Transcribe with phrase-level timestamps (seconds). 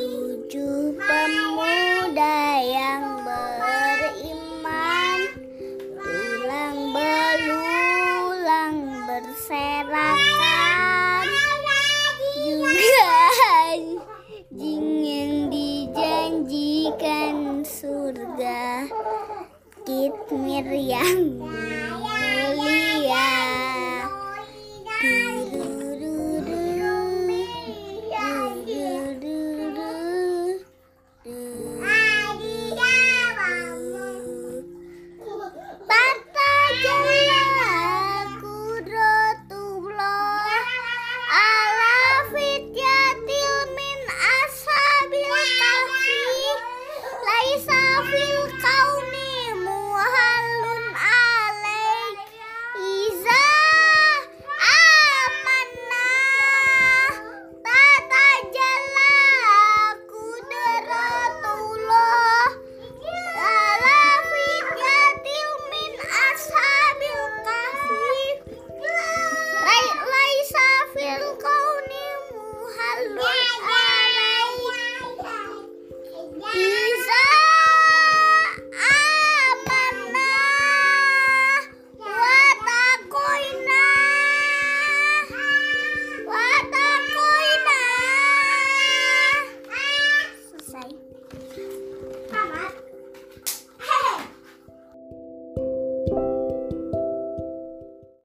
[0.00, 5.20] tujuh pemuda yang beriman
[6.00, 10.16] tulang belulang berserakan.
[12.40, 13.20] Juga
[13.68, 17.36] anjing dijanjikan
[17.68, 18.88] surga
[19.84, 21.36] kitmir yang